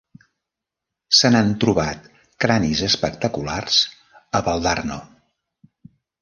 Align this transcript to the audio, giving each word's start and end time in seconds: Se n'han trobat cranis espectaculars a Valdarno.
Se 1.17 1.29
n'han 1.35 1.51
trobat 1.63 2.07
cranis 2.45 2.81
espectaculars 2.87 3.77
a 4.41 4.43
Valdarno. 4.49 4.99